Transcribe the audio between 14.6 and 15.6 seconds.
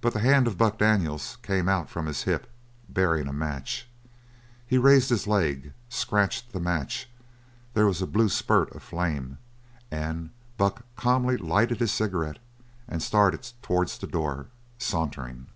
sauntering.